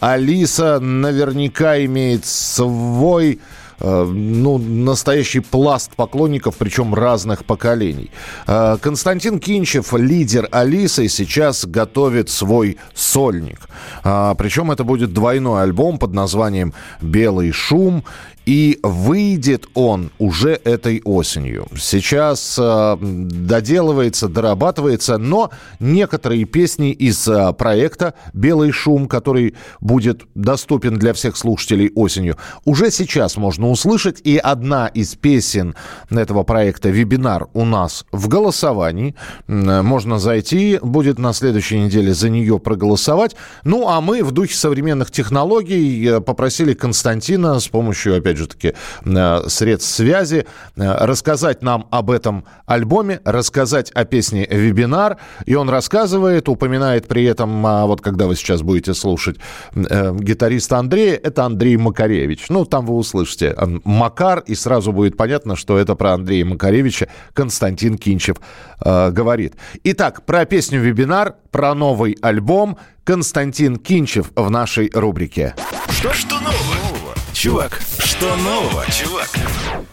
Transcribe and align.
Алиса 0.00 0.80
наверняка 0.80 1.84
имеет 1.84 2.24
свой 2.24 3.40
э, 3.80 4.04
ну, 4.04 4.58
настоящий 4.58 5.40
пласт 5.40 5.92
поклонников, 5.94 6.56
причем 6.56 6.94
разных 6.94 7.44
поколений. 7.44 8.10
Э, 8.46 8.76
Константин 8.80 9.38
Кинчев, 9.40 9.92
лидер 9.94 10.48
Алисы, 10.50 11.08
сейчас 11.08 11.64
готовит 11.64 12.30
свой 12.30 12.78
сольник. 12.94 13.68
А, 14.04 14.34
Причем 14.34 14.70
это 14.70 14.84
будет 14.84 15.12
двойной 15.12 15.62
альбом 15.62 15.98
под 15.98 16.12
названием 16.12 16.74
«Белый 17.00 17.52
шум». 17.52 18.04
И 18.48 18.78
выйдет 18.82 19.68
он 19.74 20.10
уже 20.18 20.58
этой 20.64 21.02
осенью. 21.04 21.66
Сейчас 21.78 22.58
э, 22.58 22.96
доделывается, 22.98 24.26
дорабатывается, 24.26 25.18
но 25.18 25.50
некоторые 25.80 26.46
песни 26.46 26.92
из 26.92 27.28
э, 27.28 27.52
проекта 27.52 28.14
«Белый 28.32 28.72
шум», 28.72 29.06
который 29.06 29.54
будет 29.80 30.22
доступен 30.34 30.96
для 30.98 31.12
всех 31.12 31.36
слушателей 31.36 31.92
осенью, 31.94 32.38
уже 32.64 32.90
сейчас 32.90 33.36
можно 33.36 33.68
услышать. 33.68 34.22
И 34.24 34.38
одна 34.38 34.86
из 34.86 35.14
песен 35.14 35.74
этого 36.08 36.42
проекта 36.42 36.88
«Вебинар» 36.88 37.48
у 37.52 37.66
нас 37.66 38.06
в 38.12 38.28
голосовании. 38.28 39.14
М, 39.46 39.84
Можно 39.84 40.18
зайти, 40.18 40.78
будет 40.80 41.18
на 41.18 41.34
следующей 41.34 41.80
неделе 41.80 42.14
за 42.14 42.30
нее 42.30 42.58
проголосовать. 42.58 43.36
Ну, 43.64 43.88
а 43.88 44.00
мы 44.00 44.24
в 44.24 44.32
духе 44.32 44.54
современных 44.54 45.10
технологий 45.10 46.08
э, 46.08 46.20
попросили 46.22 46.72
Константина 46.72 47.60
с 47.60 47.68
помощью, 47.68 48.16
опять 48.16 48.37
же 48.38 48.46
таки, 48.46 48.74
э, 49.04 49.40
средств 49.48 49.94
связи 49.94 50.46
э, 50.76 51.04
рассказать 51.04 51.62
нам 51.62 51.86
об 51.90 52.10
этом 52.10 52.44
альбоме, 52.66 53.20
рассказать 53.24 53.90
о 53.92 54.04
песне 54.04 54.46
«Вебинар». 54.50 55.18
И 55.44 55.54
он 55.54 55.68
рассказывает, 55.68 56.48
упоминает 56.48 57.06
при 57.06 57.24
этом, 57.24 57.66
а, 57.66 57.86
вот 57.86 58.00
когда 58.00 58.26
вы 58.26 58.36
сейчас 58.36 58.62
будете 58.62 58.94
слушать 58.94 59.36
э, 59.74 60.14
гитариста 60.18 60.78
Андрея, 60.78 61.20
это 61.22 61.44
Андрей 61.44 61.76
Макаревич. 61.76 62.46
Ну, 62.48 62.64
там 62.64 62.86
вы 62.86 62.94
услышите 62.94 63.56
Макар, 63.84 64.40
и 64.40 64.54
сразу 64.54 64.92
будет 64.92 65.16
понятно, 65.16 65.56
что 65.56 65.78
это 65.78 65.94
про 65.94 66.14
Андрея 66.14 66.44
Макаревича 66.44 67.08
Константин 67.34 67.98
Кинчев 67.98 68.36
говорит. 68.80 69.54
Итак, 69.84 70.24
про 70.24 70.44
песню 70.44 70.80
«Вебинар», 70.80 71.34
про 71.50 71.74
новый 71.74 72.16
альбом 72.22 72.78
Константин 73.04 73.76
Кинчев 73.76 74.30
в 74.36 74.50
нашей 74.50 74.90
рубрике. 74.92 75.54
Что, 75.88 76.12
что 76.12 76.34
нового? 76.40 77.14
Чувак, 77.32 77.80
что 78.08 78.34
нового, 78.36 78.86
чувак? 78.90 79.28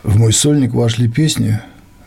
В 0.03 0.17
мой 0.17 0.31
сольник 0.31 0.73
вошли 0.73 1.09
песни, 1.09 1.59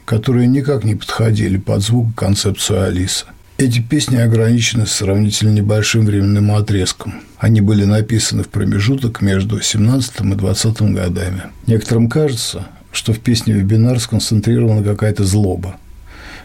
которые 0.07 0.47
никак 0.47 0.83
не 0.83 0.95
подходили 0.95 1.59
под 1.59 1.83
звук 1.83 2.15
концепцию 2.15 2.85
Алисы. 2.85 3.27
Эти 3.59 3.81
песни 3.81 4.17
ограничены 4.17 4.87
сравнительно 4.87 5.51
небольшим 5.51 6.07
временным 6.07 6.53
отрезком. 6.53 7.21
Они 7.37 7.61
были 7.61 7.85
написаны 7.85 8.43
в 8.43 8.49
промежуток 8.49 9.21
между 9.21 9.61
17 9.61 10.21
и 10.21 10.35
20 10.35 10.81
годами. 10.95 11.43
Некоторым 11.67 12.09
кажется, 12.09 12.69
что 12.91 13.13
в 13.13 13.19
песне 13.19 13.53
«Вебинар» 13.53 14.01
сконцентрирована 14.01 14.83
какая-то 14.83 15.25
злоба. 15.25 15.77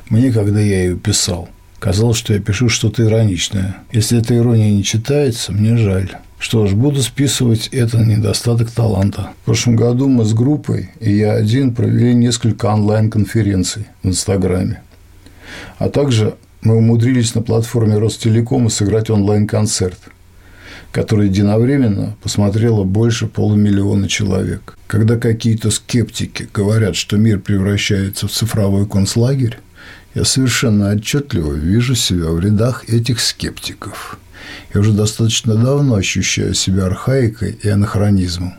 Мне, 0.09 0.33
когда 0.33 0.59
я 0.59 0.83
ее 0.83 0.97
писал, 0.97 1.47
казалось, 1.83 2.15
что 2.15 2.33
я 2.33 2.39
пишу 2.39 2.69
что-то 2.69 3.03
ироничное. 3.03 3.75
Если 3.91 4.17
эта 4.17 4.37
ирония 4.37 4.71
не 4.71 4.85
читается, 4.85 5.51
мне 5.51 5.75
жаль. 5.75 6.11
Что 6.39 6.65
ж, 6.65 6.71
буду 6.71 7.01
списывать 7.01 7.67
это 7.73 7.97
на 7.97 8.15
недостаток 8.15 8.71
таланта. 8.71 9.31
В 9.41 9.45
прошлом 9.45 9.75
году 9.75 10.07
мы 10.07 10.23
с 10.23 10.33
группой 10.33 10.91
и 11.01 11.11
я 11.11 11.33
один 11.33 11.75
провели 11.75 12.13
несколько 12.13 12.67
онлайн-конференций 12.67 13.87
в 14.01 14.07
Инстаграме. 14.07 14.81
А 15.77 15.89
также 15.89 16.35
мы 16.61 16.77
умудрились 16.77 17.35
на 17.35 17.41
платформе 17.41 17.97
Ростелекома 17.97 18.69
сыграть 18.69 19.09
онлайн-концерт, 19.09 19.99
который 20.93 21.27
единовременно 21.27 22.15
посмотрело 22.23 22.85
больше 22.85 23.27
полумиллиона 23.27 24.07
человек. 24.07 24.77
Когда 24.87 25.17
какие-то 25.17 25.69
скептики 25.69 26.47
говорят, 26.53 26.95
что 26.95 27.17
мир 27.17 27.39
превращается 27.41 28.29
в 28.29 28.31
цифровой 28.31 28.87
концлагерь, 28.87 29.57
я 30.13 30.23
совершенно 30.25 30.91
отчетливо 30.91 31.53
вижу 31.53 31.95
себя 31.95 32.29
в 32.29 32.39
рядах 32.39 32.87
этих 32.89 33.19
скептиков. 33.19 34.19
Я 34.73 34.81
уже 34.81 34.91
достаточно 34.91 35.55
давно 35.55 35.95
ощущаю 35.95 36.53
себя 36.53 36.85
архаикой 36.85 37.57
и 37.61 37.69
анахронизмом. 37.69 38.55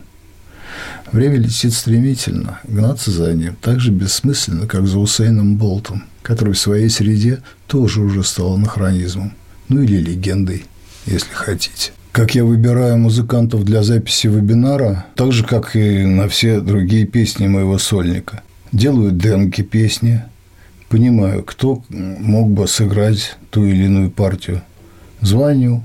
Время 1.11 1.37
летит 1.37 1.73
стремительно, 1.73 2.59
гнаться 2.65 3.11
за 3.11 3.33
ним 3.33 3.55
так 3.61 3.79
же 3.79 3.91
бессмысленно, 3.91 4.67
как 4.67 4.87
за 4.87 4.99
Усейном 4.99 5.55
Болтом, 5.55 6.03
который 6.21 6.53
в 6.53 6.59
своей 6.59 6.89
среде 6.89 7.41
тоже 7.67 8.01
уже 8.01 8.23
стал 8.23 8.55
анахронизмом, 8.55 9.33
ну 9.69 9.81
или 9.81 9.97
легендой, 9.97 10.65
если 11.05 11.31
хотите. 11.31 11.91
Как 12.11 12.33
я 12.33 12.43
выбираю 12.43 12.97
музыкантов 12.97 13.63
для 13.65 13.83
записи 13.83 14.27
вебинара, 14.27 15.05
так 15.15 15.31
же, 15.31 15.45
как 15.45 15.75
и 15.75 16.05
на 16.05 16.27
все 16.27 16.59
другие 16.61 17.05
песни 17.05 17.47
моего 17.47 17.77
сольника. 17.77 18.41
Делаю 18.71 19.11
демки 19.11 19.61
песни, 19.61 20.23
понимаю, 20.89 21.43
кто 21.43 21.83
мог 21.89 22.49
бы 22.49 22.67
сыграть 22.67 23.37
ту 23.49 23.65
или 23.65 23.85
иную 23.85 24.11
партию. 24.11 24.61
Звоню, 25.21 25.83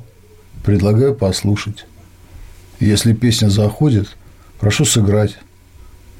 предлагаю 0.64 1.14
послушать. 1.14 1.86
Если 2.78 3.12
песня 3.12 3.48
заходит, 3.48 4.16
прошу 4.58 4.84
сыграть. 4.84 5.36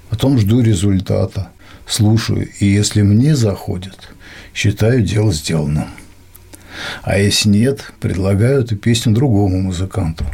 Потом 0.08 0.38
жду 0.38 0.60
результата, 0.60 1.50
слушаю, 1.86 2.48
и 2.58 2.66
если 2.66 3.02
мне 3.02 3.36
заходит, 3.36 4.10
считаю 4.54 5.02
дело 5.02 5.32
сделанным. 5.32 5.86
А 7.02 7.18
если 7.18 7.48
нет, 7.48 7.92
предлагаю 8.00 8.62
эту 8.62 8.76
песню 8.76 9.14
другому 9.14 9.60
музыканту. 9.60 10.24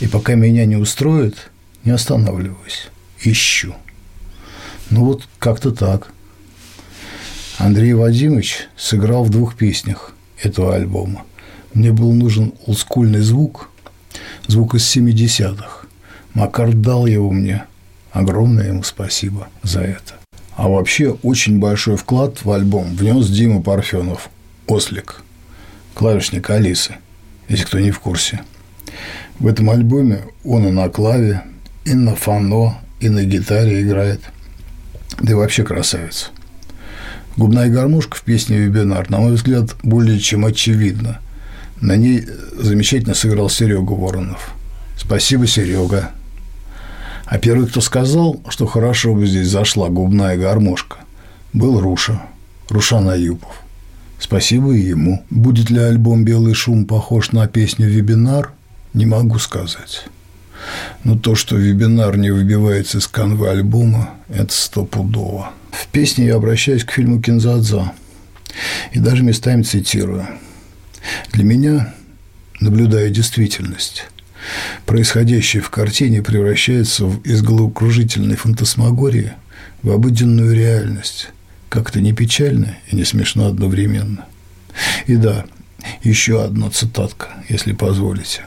И 0.00 0.06
пока 0.06 0.34
меня 0.34 0.64
не 0.66 0.76
устроит, 0.76 1.50
не 1.84 1.92
останавливаюсь, 1.92 2.88
ищу. 3.22 3.74
Ну 4.90 5.04
вот 5.04 5.28
как-то 5.38 5.72
так. 5.72 6.12
Андрей 7.62 7.92
Вадимович 7.92 8.66
сыграл 8.76 9.22
в 9.22 9.30
двух 9.30 9.54
песнях 9.54 10.16
этого 10.42 10.74
альбома. 10.74 11.22
Мне 11.74 11.92
был 11.92 12.12
нужен 12.12 12.54
олдскульный 12.66 13.20
звук, 13.20 13.70
звук 14.48 14.74
из 14.74 14.96
70-х. 14.96 15.86
Макар 16.34 16.72
дал 16.72 17.06
его 17.06 17.30
мне. 17.30 17.62
Огромное 18.10 18.66
ему 18.66 18.82
спасибо 18.82 19.46
за 19.62 19.82
это. 19.82 20.14
А 20.56 20.66
вообще 20.66 21.10
очень 21.22 21.60
большой 21.60 21.96
вклад 21.96 22.44
в 22.44 22.50
альбом 22.50 22.96
внес 22.96 23.28
Дима 23.28 23.62
Парфенов, 23.62 24.28
Ослик, 24.66 25.22
клавишник 25.94 26.50
Алисы, 26.50 26.96
если 27.48 27.64
кто 27.64 27.78
не 27.78 27.92
в 27.92 28.00
курсе. 28.00 28.40
В 29.38 29.46
этом 29.46 29.70
альбоме 29.70 30.24
он 30.42 30.66
и 30.66 30.72
на 30.72 30.88
клаве, 30.88 31.44
и 31.84 31.94
на 31.94 32.16
фано, 32.16 32.80
и 32.98 33.08
на 33.08 33.22
гитаре 33.22 33.82
играет. 33.82 34.20
Да 35.20 35.30
и 35.30 35.34
вообще 35.34 35.62
красавец. 35.62 36.32
Губная 37.36 37.70
гармошка 37.70 38.16
в 38.16 38.22
песне 38.22 38.58
«Вебинар», 38.58 39.08
на 39.10 39.18
мой 39.18 39.32
взгляд, 39.34 39.74
более 39.82 40.18
чем 40.18 40.44
очевидна. 40.44 41.20
На 41.80 41.96
ней 41.96 42.26
замечательно 42.58 43.14
сыграл 43.14 43.48
Серега 43.48 43.92
Воронов. 43.92 44.54
Спасибо, 44.98 45.46
Серега. 45.46 46.10
А 47.24 47.38
первый, 47.38 47.66
кто 47.66 47.80
сказал, 47.80 48.40
что 48.50 48.66
хорошо 48.66 49.14
бы 49.14 49.26
здесь 49.26 49.48
зашла 49.48 49.88
губная 49.88 50.36
гармошка, 50.36 50.98
был 51.54 51.80
Руша, 51.80 52.20
Рушан 52.68 53.08
Аюпов. 53.08 53.62
Спасибо 54.20 54.72
и 54.72 54.80
ему. 54.80 55.24
Будет 55.30 55.70
ли 55.70 55.80
альбом 55.80 56.24
«Белый 56.24 56.54
шум» 56.54 56.84
похож 56.84 57.32
на 57.32 57.48
песню 57.48 57.88
«Вебинар», 57.88 58.52
не 58.92 59.06
могу 59.06 59.38
сказать. 59.38 60.04
Но 61.02 61.18
то, 61.18 61.34
что 61.34 61.56
«Вебинар» 61.56 62.16
не 62.16 62.30
выбивается 62.30 62.98
из 62.98 63.06
канвы 63.06 63.48
альбома, 63.48 64.10
это 64.28 64.52
стопудово. 64.52 65.50
В 65.72 65.88
песне 65.88 66.26
я 66.26 66.36
обращаюсь 66.36 66.84
к 66.84 66.92
фильму 66.92 67.20
«Кинзадза» 67.20 67.92
и 68.92 68.98
даже 68.98 69.24
местами 69.24 69.62
цитирую. 69.62 70.26
Для 71.32 71.44
меня, 71.44 71.94
наблюдая 72.60 73.08
действительность, 73.08 74.04
происходящее 74.86 75.62
в 75.62 75.70
картине 75.70 76.22
превращается 76.22 77.10
из 77.24 77.42
головокружительной 77.42 78.36
фантасмагории 78.36 79.32
в 79.82 79.90
обыденную 79.90 80.54
реальность. 80.54 81.30
Как-то 81.68 82.00
не 82.00 82.12
печально 82.12 82.76
и 82.90 82.94
не 82.94 83.04
смешно 83.04 83.46
одновременно. 83.46 84.26
И 85.06 85.16
да, 85.16 85.46
еще 86.02 86.44
одна 86.44 86.70
цитатка, 86.70 87.28
если 87.48 87.72
позволите. 87.72 88.42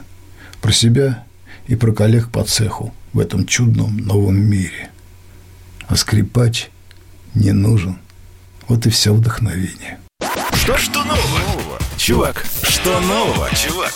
Про 0.60 0.72
себя 0.72 1.24
и 1.66 1.74
про 1.74 1.92
коллег 1.92 2.30
по 2.30 2.44
цеху 2.44 2.94
в 3.12 3.18
этом 3.18 3.46
чудном 3.46 3.96
новом 3.96 4.38
мире. 4.38 4.90
А 5.88 5.96
скрипач 5.96 6.70
не 7.36 7.52
нужен. 7.52 7.98
Вот 8.66 8.86
и 8.86 8.90
все 8.90 9.12
вдохновение. 9.12 10.00
Что, 10.54 10.76
что 10.76 11.04
нового? 11.04 11.78
Чувак, 11.96 12.44
что 12.62 12.98
нового, 13.00 13.48
чувак? 13.54 13.94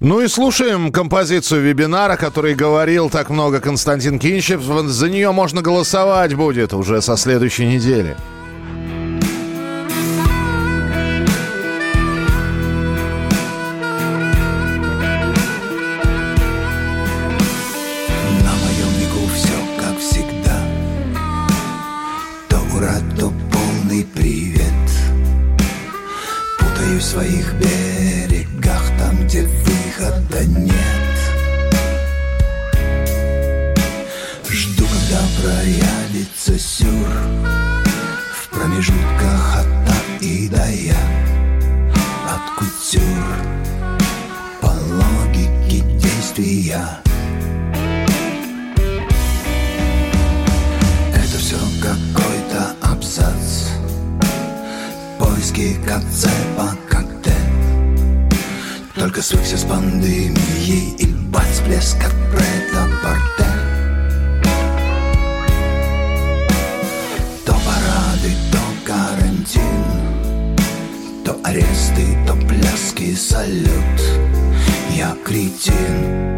Ну 0.00 0.20
и 0.20 0.28
слушаем 0.28 0.92
композицию 0.92 1.62
вебинара, 1.62 2.16
который 2.16 2.54
говорил 2.54 3.08
так 3.10 3.30
много 3.30 3.60
Константин 3.60 4.18
Кинчев. 4.18 4.62
За 4.62 5.08
нее 5.08 5.32
можно 5.32 5.62
голосовать 5.62 6.34
будет 6.34 6.74
уже 6.74 7.00
со 7.00 7.16
следующей 7.16 7.66
недели. 7.66 8.16
Я 35.66 36.06
лицо 36.12 36.58
сюр 36.58 37.08
В 38.34 38.48
промежутках 38.50 39.60
от 39.60 39.66
та 39.86 39.96
и 40.20 40.46
до 40.48 40.66
я. 40.68 40.94
От 42.28 42.50
кутюр 42.58 43.02
По 44.60 44.66
логике 44.66 45.80
действия. 45.98 46.84
Это 51.14 51.38
все 51.38 51.56
какой-то 51.80 52.76
абзац. 52.82 53.70
Поиски 55.18 55.78
конца 55.86 56.30
пока 56.58 57.04
Только 58.94 59.22
свыкся 59.22 59.56
с 59.56 59.64
пандемией 59.64 60.96
И 60.98 61.06
бац, 61.06 61.60
блеск 61.60 61.96
от 62.04 62.14
бреда 62.30 63.33
аресты, 71.54 72.16
то 72.26 72.34
пляски, 72.34 73.14
салют. 73.14 74.00
Я 74.90 75.16
кретин, 75.24 76.36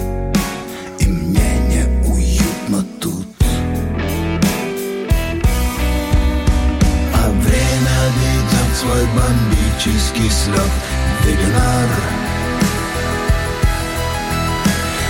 и 0.99 1.07
мне 1.07 1.59
не 1.69 1.85
уютно 2.07 2.85
тут. 3.01 3.27
А 7.15 7.31
время 7.31 7.99
ведет 8.19 8.77
свой 8.77 9.07
бомбический 9.15 10.31
слет. 10.31 10.73
Вебинар. 11.25 11.89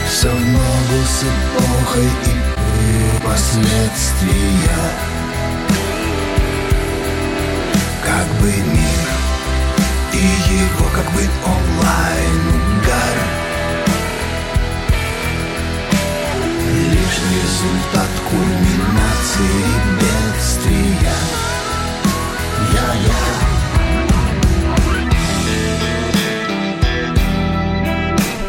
Все 0.09 0.31
в 0.31 0.41
ногу 0.41 1.05
с 1.05 1.23
эпохой 1.23 2.11
и 2.27 3.25
последствия. 3.25 4.81
Как 8.05 8.27
бы 8.41 8.76
как 10.97 11.13
бы 11.13 11.21
он 11.45 11.56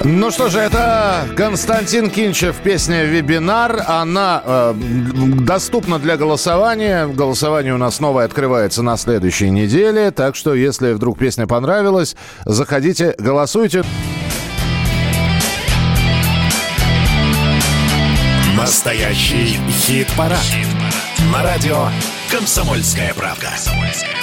Ну 0.10 0.32
что 0.32 0.48
же, 0.48 0.60
это 0.60 1.28
Константин 1.36 2.10
Кинчев, 2.10 2.56
песня 2.64 3.04
«Вебинар». 3.04 3.84
Она 3.88 4.42
э, 4.46 4.74
доступна 5.42 6.00
для 6.00 6.16
голосования. 6.16 7.08
Голосование 7.08 7.74
у 7.74 7.78
нас 7.78 8.00
новое 8.00 8.24
открывается 8.24 8.82
на 8.84 8.96
следующей 8.96 9.50
неделе. 9.50 10.12
Так 10.12 10.38
что, 10.38 10.56
если 10.56 10.94
вдруг 10.94 11.20
песня 11.20 11.46
понравилась, 11.46 12.16
заходите, 12.46 13.16
голосуйте. 13.18 13.84
Настоящий 18.56 19.60
хит-парад. 19.70 20.40
хит-парад. 20.40 21.34
На 21.34 21.44
радио 21.44 21.90
«Комсомольская 22.32 23.14
правка». 23.14 23.48
«Комсомольская 23.50 24.00
правка». 24.00 24.17